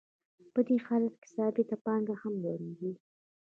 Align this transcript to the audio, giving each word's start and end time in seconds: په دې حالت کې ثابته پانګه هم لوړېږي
په 0.53 0.59
دې 0.67 0.77
حالت 0.85 1.13
کې 1.21 1.27
ثابته 1.35 1.75
پانګه 1.85 2.15
هم 2.21 2.33
لوړېږي 2.43 2.91